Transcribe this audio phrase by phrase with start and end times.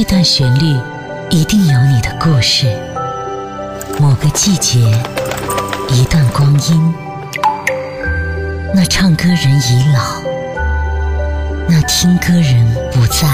[0.00, 0.76] 这段旋律
[1.28, 2.68] 一定有你的故事。
[3.98, 4.78] 某个季节，
[5.88, 6.94] 一段光阴，
[8.72, 10.22] 那唱歌人已老，
[11.68, 13.26] 那听歌人不在。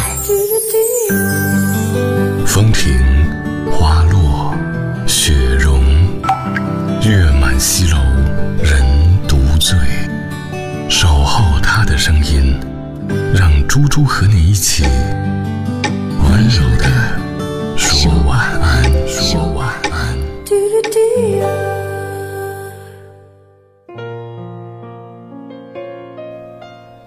[2.47, 2.99] 风停，
[3.71, 4.54] 花落，
[5.06, 5.85] 雪融，
[7.03, 7.99] 月满西楼，
[8.62, 8.83] 人
[9.28, 9.76] 独醉。
[10.88, 12.58] 守候他的声音，
[13.35, 14.87] 让猪猪和你一起
[16.34, 20.19] 温柔的说晚安，说晚安。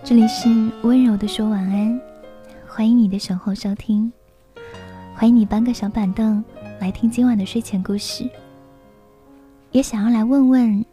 [0.01, 0.47] 这里是
[0.81, 1.99] 温柔的说晚安，
[2.65, 4.09] 欢迎你的守候收听，
[5.13, 6.41] 欢迎你搬个小板凳
[6.79, 8.25] 来听今晚的睡前故事。
[9.71, 10.85] 也想要来问问，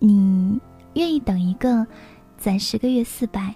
[0.00, 0.58] 你
[0.94, 1.86] 愿意等一个
[2.36, 3.54] 攒十个月四百，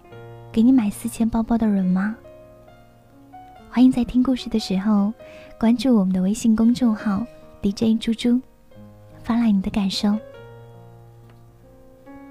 [0.52, 2.14] 给你买四千包包的人吗？
[3.70, 5.12] 欢迎在听故事的时候
[5.60, 7.24] 关注我们的微信公众号
[7.62, 8.40] DJ 猪猪，
[9.22, 10.16] 发来你的感受。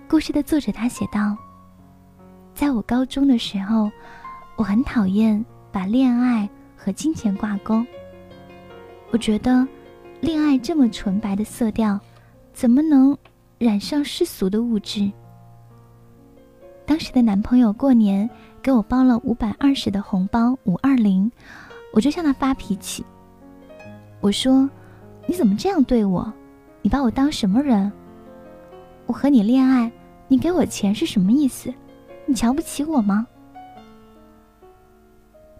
[0.09, 1.37] 故事的作者他写道。
[2.55, 3.89] 在我高中的时候，
[4.55, 7.85] 我很讨厌把恋爱和金钱挂钩。
[9.11, 9.65] 我觉得，
[10.19, 11.99] 恋爱这么纯白的色调，
[12.51, 13.15] 怎么能
[13.59, 15.09] 染上世俗的物质？
[16.87, 18.27] 当时的男朋友过年
[18.63, 21.29] 给我包了五百二十的红包五二零，
[21.91, 23.05] 我就向他发脾气。
[24.21, 24.67] 我说
[25.27, 26.33] ：“你怎么这样对我？
[26.81, 27.91] 你把我当什么人？
[29.05, 29.91] 我和你恋爱，
[30.29, 31.73] 你给我钱是什么意思？”
[32.25, 33.27] 你瞧不起我吗？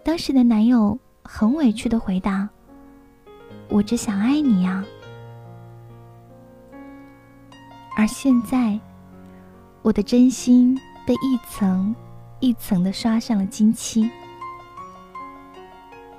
[0.02, 2.48] 当时的男友很委屈的回答
[3.68, 4.82] ：“我只想爱你呀。”
[7.96, 8.80] 而现在，
[9.82, 10.78] 我的真心
[11.08, 11.96] 被一层
[12.38, 14.10] 一层的刷上了金漆。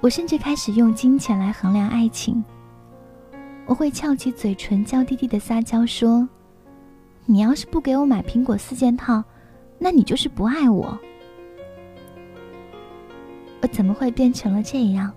[0.02, 2.44] 我甚至开始用金钱来衡量爱情。
[3.67, 6.28] 我会翘起嘴唇，娇滴滴的撒娇说
[7.28, 9.23] ：“你要是不给我买苹果四件套。”
[9.78, 10.98] 那你就是不爱我，
[13.61, 15.14] 我怎么会变成了这样？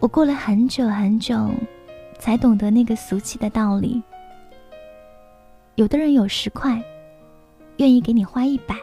[0.00, 1.50] 我过了很久很久，
[2.18, 4.02] 才懂得那个俗气的道理。
[5.74, 6.82] 有的人有十块，
[7.78, 8.74] 愿意给你花一百；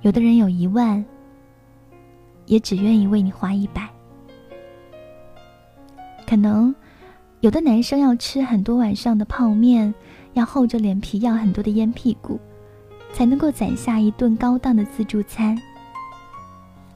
[0.00, 1.04] 有的人有一万，
[2.46, 3.88] 也只愿意为你花一百。
[6.26, 6.74] 可能
[7.40, 9.94] 有的男生要吃很多晚上的泡面。
[10.34, 12.40] 要厚着脸皮要很多的烟屁股，
[13.12, 15.60] 才能够攒下一顿高档的自助餐。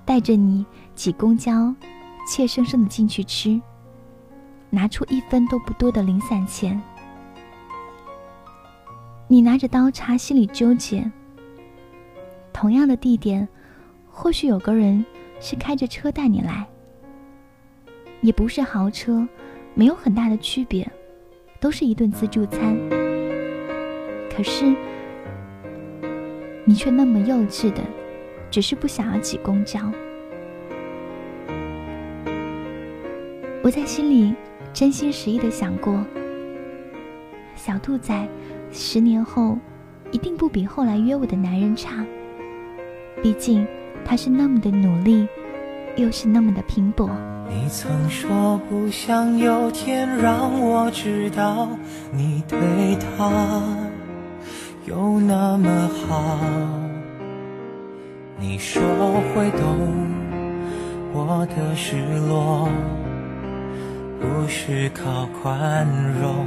[0.07, 1.75] 带着你挤公交，
[2.27, 3.61] 怯生生的进去吃，
[4.71, 6.83] 拿出一分都不多的零散钱。
[9.29, 11.11] 你拿着刀叉，心里纠结。
[12.53, 13.47] 同样的地点，
[14.09, 15.05] 或许有个人
[15.41, 16.65] 是开着车带你来，
[18.21, 19.27] 也不是豪车，
[19.75, 20.89] 没有很大的区别，
[21.59, 22.77] 都是一顿自助餐。
[24.31, 24.75] 可是，
[26.65, 27.83] 你却那么幼稚的，
[28.49, 29.81] 只是不想要挤公交。
[33.63, 34.33] 我在心里
[34.73, 36.05] 真心实意的想过，
[37.57, 38.29] 小兔仔
[38.77, 39.59] 十年后
[40.13, 42.05] 一定不比后来约我的男人差。
[43.23, 43.67] 毕竟
[44.05, 45.27] 他是那么的努力，
[45.97, 47.11] 又是那么的拼搏。
[47.49, 51.69] 你曾说不想有天让我知道
[52.13, 52.59] 你对
[52.97, 53.63] 他。
[54.87, 56.39] 有那么好，
[58.39, 58.83] 你说
[59.35, 59.61] 会懂
[61.13, 61.97] 我的失
[62.29, 62.69] 落，
[64.21, 65.85] 不是靠宽
[66.21, 66.47] 容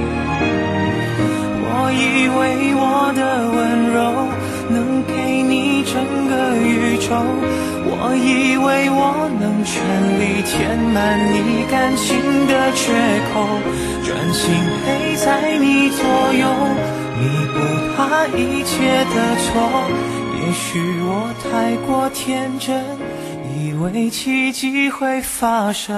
[7.83, 9.81] 我以为我能全
[10.19, 12.07] 力填满你感情
[12.47, 12.93] 的缺
[13.33, 13.59] 口，
[14.03, 14.53] 专心
[14.85, 15.99] 陪在你左
[16.33, 16.47] 右。
[17.19, 17.21] 弥
[17.53, 17.55] 补
[17.95, 19.49] 他一切的错，
[20.39, 22.83] 也许我太过天真，
[23.55, 25.95] 以为奇迹会发生。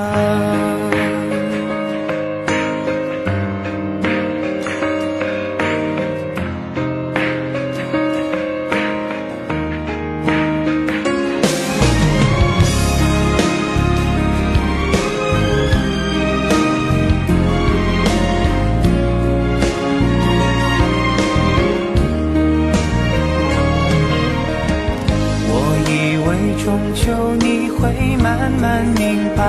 [26.94, 27.90] 终究你会
[28.22, 29.44] 慢慢明白，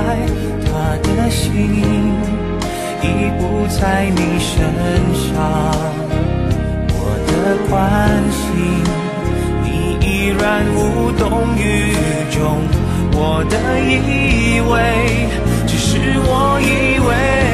[0.64, 1.52] 他的心
[3.02, 3.04] 已
[3.38, 4.52] 不在你身
[5.14, 5.30] 上。
[6.88, 7.32] 我的
[7.68, 7.74] 关
[8.32, 8.42] 心，
[9.62, 9.66] 你
[10.00, 10.08] 依
[10.40, 10.42] 然
[10.74, 11.22] 无动
[11.58, 11.92] 于
[12.30, 12.40] 衷。
[13.12, 14.74] 我的以为，
[15.66, 17.53] 只是我以为。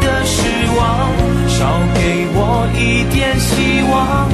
[0.00, 0.42] 的失
[0.76, 1.10] 望。
[1.48, 4.28] 少给我一点，希望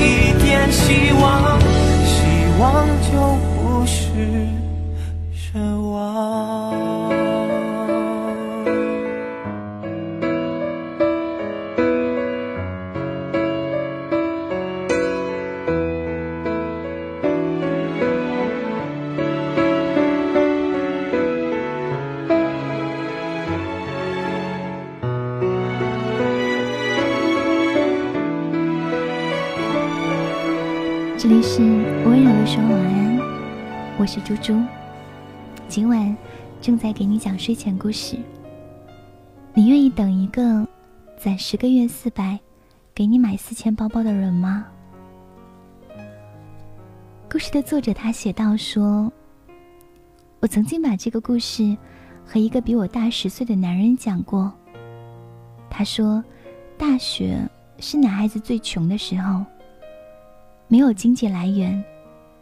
[0.00, 1.60] 一点希望，
[2.04, 2.16] 希
[2.58, 3.12] 望就
[3.54, 3.94] 不是
[5.34, 5.58] 奢
[5.92, 6.89] 望。
[34.40, 34.58] 猪，
[35.68, 36.16] 今晚
[36.62, 38.16] 正在给你讲睡前故事。
[39.52, 40.66] 你愿意等一个
[41.18, 42.38] 攒十个月四百，
[42.94, 44.66] 给你买四千包包的人吗？
[47.30, 49.12] 故事的作者他写道说
[50.40, 51.76] ：“我曾经把这个故事
[52.24, 54.50] 和一个比我大十岁的男人讲过。
[55.68, 56.24] 他说，
[56.78, 57.38] 大学
[57.78, 59.44] 是男孩子最穷的时候。”
[60.66, 61.82] 没有经济来源，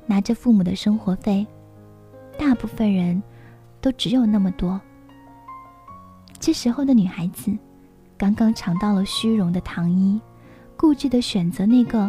[0.07, 1.47] 拿着父母的生活费，
[2.39, 3.21] 大部分人
[3.81, 4.81] 都只有那么多。
[6.39, 7.53] 这时候的女孩子，
[8.17, 10.21] 刚刚尝到了虚荣的糖衣，
[10.77, 12.09] 固执的选择那个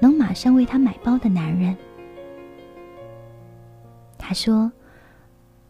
[0.00, 1.74] 能马上为她买包的男人。
[4.18, 4.70] 他说：“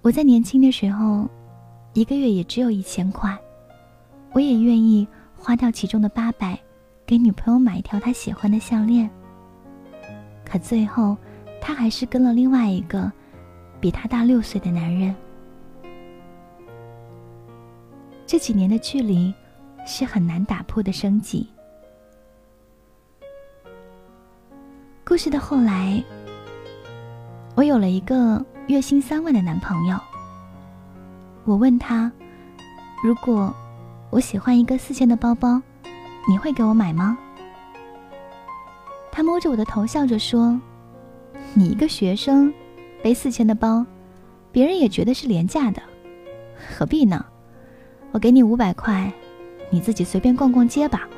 [0.02, 1.28] 我在年轻的时候，
[1.94, 3.38] 一个月也只有一千块，
[4.32, 5.06] 我也愿意
[5.36, 6.58] 花掉其中的八百，
[7.06, 9.08] 给女朋友买一条她喜欢的项链。”
[10.44, 11.16] 可最后，
[11.60, 13.10] 他还是跟了另外一个
[13.80, 15.14] 比他大六岁的男人。
[18.26, 19.34] 这几年的距离
[19.86, 21.48] 是很难打破的生计。
[25.04, 26.00] 故事的后来，
[27.56, 29.98] 我有了一个月薪三万的男朋友。
[31.44, 32.12] 我问他
[33.02, 33.52] ：“如果
[34.10, 35.60] 我喜欢一个四千的包包，
[36.28, 37.18] 你会给我买吗？”
[39.10, 40.56] 他摸着我的头，笑着说
[41.52, 42.54] ：“你一个学生，
[43.02, 43.84] 背四千的包，
[44.52, 45.82] 别人也觉得是廉价的，
[46.76, 47.24] 何必呢？
[48.12, 49.12] 我给你五百块，
[49.70, 51.08] 你自己随便逛逛街吧。”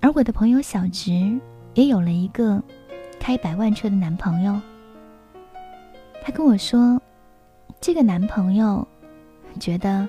[0.00, 1.40] 而我的朋友小直
[1.72, 2.62] 也有了一个
[3.18, 4.60] 开百万车的男朋友。
[6.22, 7.00] 他跟我说，
[7.80, 8.86] 这个男朋友
[9.58, 10.06] 觉得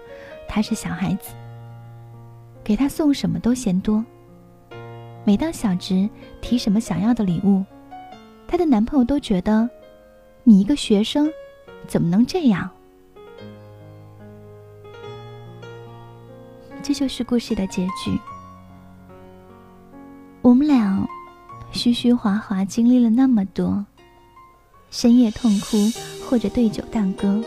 [0.47, 1.33] 他是小孩子。
[2.63, 4.03] 给他送什么都嫌多。
[5.23, 6.09] 每当小直
[6.41, 7.63] 提什么想要的礼物，
[8.55, 9.69] 她的男朋友都觉得，
[10.45, 11.29] 你一个学生，
[11.89, 12.69] 怎么能这样？
[16.81, 18.17] 这就是故事的结局。
[20.41, 21.05] 我们俩
[21.73, 23.85] 虚虚华华经历了那么多，
[24.89, 25.75] 深夜痛哭
[26.25, 27.43] 或者对酒当歌，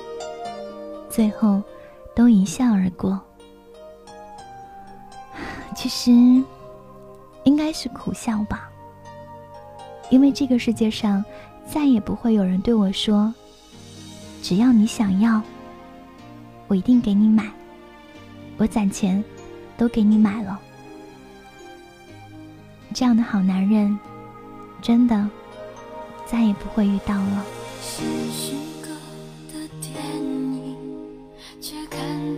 [1.08, 1.62] 最后
[2.14, 3.18] 都一笑而过。
[5.74, 6.10] 其实，
[7.44, 8.67] 应该是苦笑吧，
[10.10, 11.24] 因为这个世界上
[11.66, 13.32] 再也不会有人对我说
[14.42, 15.42] ：“只要你想要，
[16.66, 17.50] 我一定给你买，
[18.56, 19.22] 我攒钱
[19.76, 20.58] 都给你买了。”
[22.94, 23.98] 这样的好男人，
[24.80, 25.28] 真的
[26.26, 27.44] 再也不会遇到了。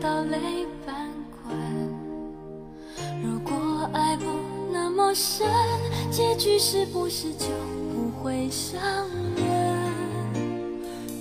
[0.01, 0.39] 到泪
[0.87, 1.11] 翻
[1.45, 1.55] 滚。
[3.23, 4.25] 如果爱不
[4.73, 5.47] 那么深，
[6.21, 7.47] 结局是不是就
[7.95, 8.79] 不会伤
[9.37, 9.91] 人？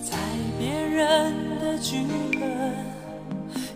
[0.03, 0.17] 在
[0.59, 2.41] 别人的剧本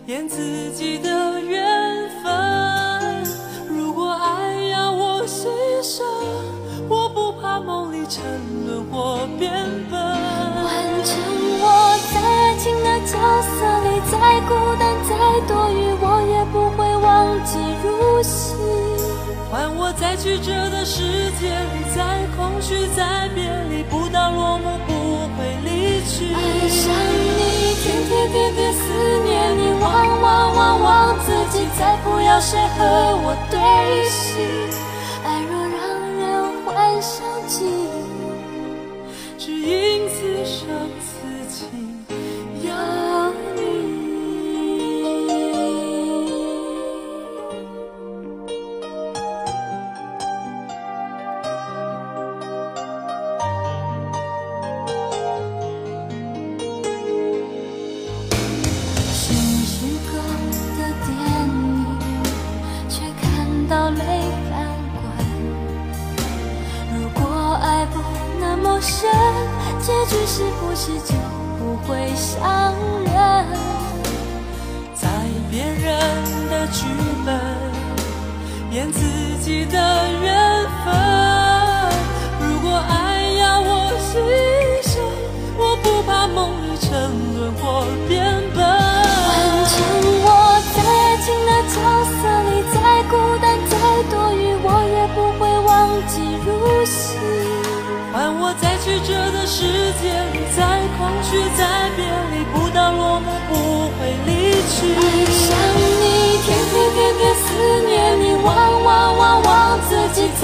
[0.04, 3.24] 演自己的缘分。
[3.70, 5.48] 如果爱要我牺
[5.82, 6.02] 牲，
[6.90, 8.22] 我不怕梦里沉
[8.66, 9.50] 沦或变
[9.90, 9.98] 笨。
[9.98, 10.68] 完
[11.04, 11.16] 成
[11.58, 11.64] 我
[12.12, 14.12] 在爱情的角色里，再
[14.42, 15.16] 孤单再
[15.48, 15.83] 多余，
[19.64, 21.00] 让我在曲折的世
[21.40, 24.92] 界里，在空虚，在别离，不到落幕不
[25.38, 26.34] 会离去。
[26.34, 28.92] 爱上你，天天天天思
[29.24, 32.84] 念你，忘忘忘忘自己，再不要谁和
[33.24, 33.56] 我对
[34.10, 34.83] 戏。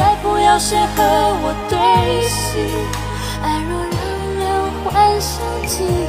[0.01, 1.05] 再不要谁和
[1.43, 1.77] 我对
[2.27, 2.57] 戏。
[3.43, 4.01] 爱若让
[4.41, 4.41] 人
[4.83, 6.09] 幻想记忆，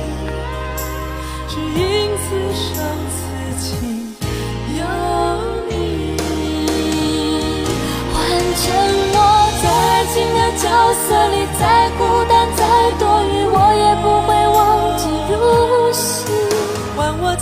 [1.49, 1.83] 只因
[2.15, 2.23] 此
[2.55, 2.71] 生
[3.11, 3.19] 此
[3.59, 4.15] 情
[4.79, 4.81] 有
[5.67, 6.15] 你。
[8.13, 8.15] 换
[8.55, 8.63] 成
[9.11, 9.19] 我
[9.61, 11.61] 在爱情的角色里，再
[11.97, 12.59] 孤单再
[12.97, 13.03] 多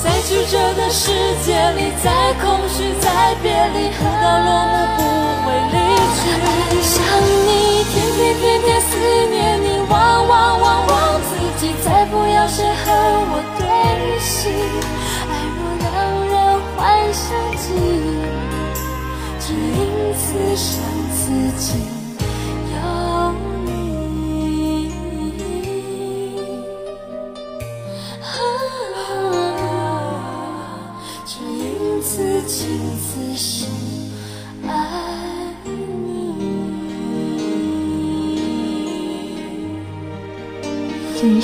[0.01, 1.11] 在曲折的世
[1.45, 4.03] 界里，在空虚，在别离，到
[4.39, 4.99] 落幕不
[5.43, 5.75] 会离
[6.15, 6.19] 去。
[6.81, 6.95] 想
[7.45, 8.95] 你，天天天天思
[9.29, 12.85] 念你，忘忘忘忘自己，再不要谁和
[13.31, 13.61] 我对
[14.19, 14.47] 戏。
[15.27, 15.87] 爱若让
[16.27, 16.35] 人
[16.77, 16.77] 幻
[17.13, 17.27] 想
[17.57, 18.23] 记忆，
[19.39, 19.77] 只因
[20.15, 20.23] 此
[20.55, 20.79] 生
[21.13, 21.19] 此
[21.59, 21.98] 情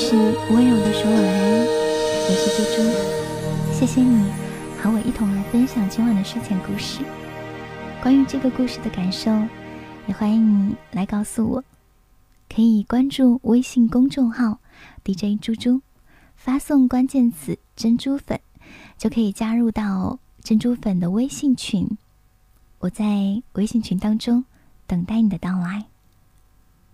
[0.08, 0.16] 是
[0.52, 4.32] 温柔的说晚安，我是猪猪，谢谢你
[4.80, 7.00] 和我一同来分享今晚的睡前故事。
[8.04, 9.32] 关于这个故事的感受，
[10.06, 11.64] 也欢迎你来告诉我。
[12.48, 14.60] 可以关注微信公众号
[15.04, 15.82] DJ 猪猪，
[16.36, 18.40] 发送关键词“珍珠粉”，
[19.00, 21.98] 就可以加入到珍珠粉的微信群。
[22.78, 24.46] 我在微信群当中
[24.86, 25.86] 等待你的到来。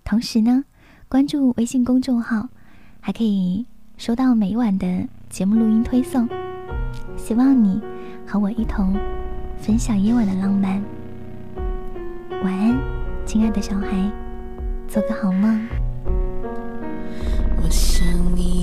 [0.05, 0.63] 同时呢，
[1.09, 2.47] 关注微信公众号，
[3.03, 3.65] 还可以
[3.97, 4.87] 收到每晚的
[5.27, 6.29] 节目录音推送。
[7.17, 7.81] 希望你
[8.27, 8.95] 和我一同
[9.57, 10.81] 分享夜晚的浪漫。
[12.43, 12.79] 晚安，
[13.25, 13.87] 亲爱的小孩，
[14.87, 15.67] 做个好梦。
[17.63, 18.60] 我想你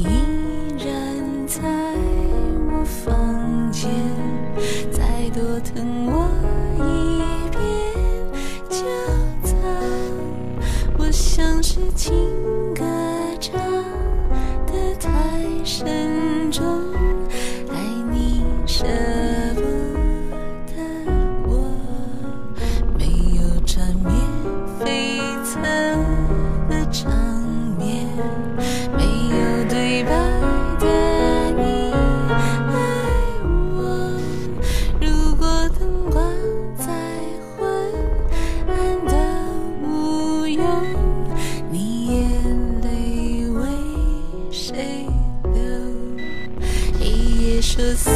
[47.70, 48.10] 说思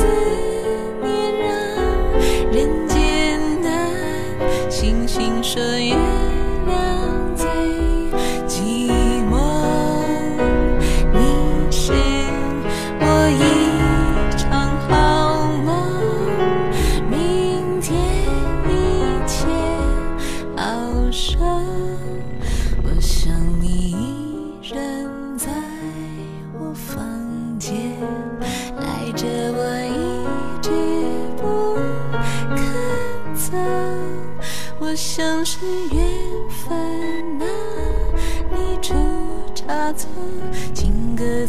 [1.02, 1.50] 念让
[2.50, 3.70] 人艰难，
[4.70, 6.31] 星星说也。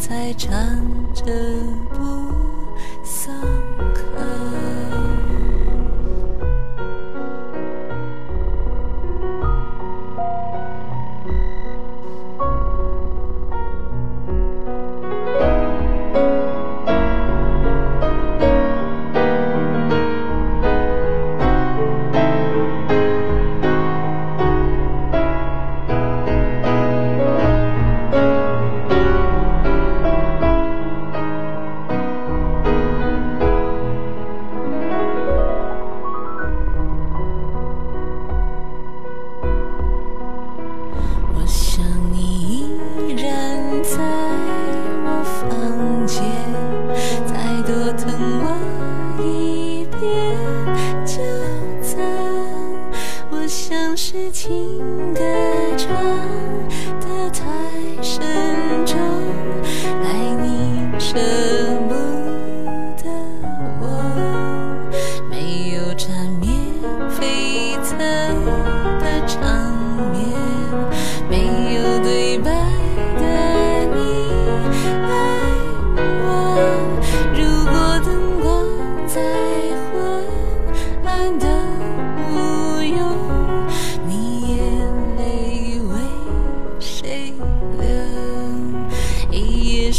[0.10, 0.52] 在唱
[1.14, 2.23] 着。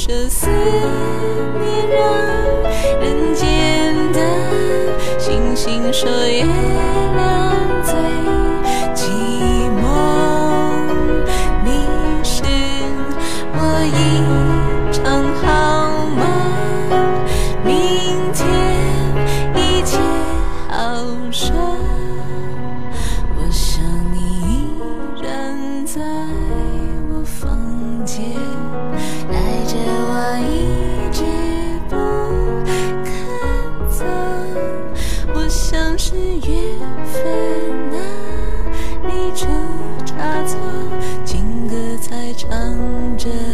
[0.06, 2.04] 这思念让
[3.00, 7.53] 人间的星星说月亮
[42.50, 43.53] 唱着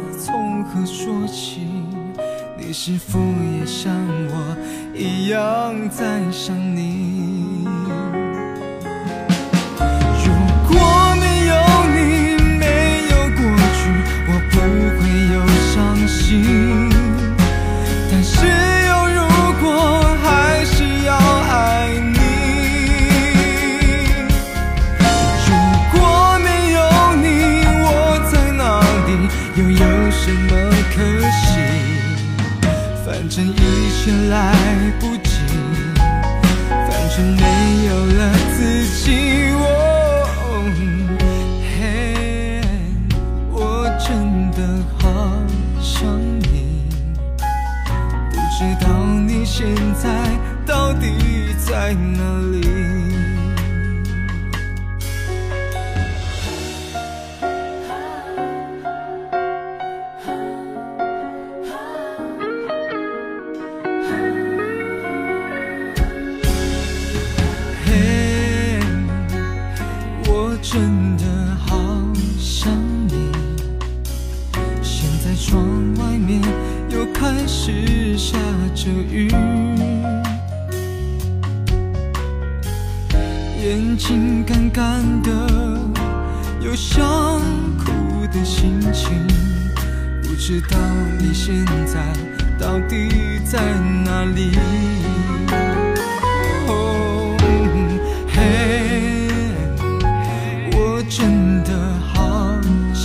[0.63, 1.67] 何说起，
[2.57, 3.93] 你是否也像
[4.29, 4.55] 我
[4.95, 7.20] 一样在想你？